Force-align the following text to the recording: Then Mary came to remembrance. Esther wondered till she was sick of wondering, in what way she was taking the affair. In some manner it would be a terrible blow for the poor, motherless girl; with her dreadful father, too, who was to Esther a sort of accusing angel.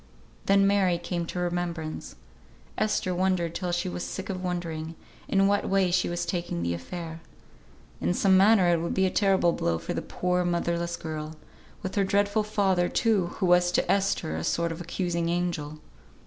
Then 0.47 0.65
Mary 0.65 0.97
came 0.97 1.27
to 1.27 1.37
remembrance. 1.37 2.15
Esther 2.75 3.13
wondered 3.13 3.53
till 3.53 3.71
she 3.71 3.87
was 3.87 4.03
sick 4.03 4.31
of 4.31 4.43
wondering, 4.43 4.95
in 5.27 5.45
what 5.45 5.69
way 5.69 5.91
she 5.91 6.09
was 6.09 6.25
taking 6.25 6.63
the 6.63 6.73
affair. 6.73 7.21
In 7.99 8.15
some 8.15 8.35
manner 8.35 8.67
it 8.69 8.81
would 8.81 8.95
be 8.95 9.05
a 9.05 9.11
terrible 9.11 9.51
blow 9.51 9.77
for 9.77 9.93
the 9.93 10.01
poor, 10.01 10.43
motherless 10.43 10.97
girl; 10.97 11.35
with 11.83 11.93
her 11.93 12.03
dreadful 12.03 12.41
father, 12.41 12.89
too, 12.89 13.27
who 13.35 13.45
was 13.45 13.71
to 13.73 13.91
Esther 13.91 14.35
a 14.35 14.43
sort 14.43 14.71
of 14.71 14.81
accusing 14.81 15.29
angel. 15.29 15.77